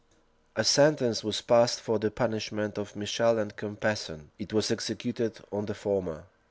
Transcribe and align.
[*] 0.33 0.45
A 0.55 0.63
sentence 0.63 1.23
was 1.23 1.41
passed 1.41 1.79
for 1.79 1.99
the 1.99 2.09
punishment 2.09 2.79
of 2.79 2.95
Michel 2.95 3.37
and 3.37 3.53
Mompesson.[] 3.55 4.31
It 4.39 4.51
was 4.51 4.71
executed 4.71 5.37
on 5.51 5.67
the 5.67 5.75
former. 5.75 6.23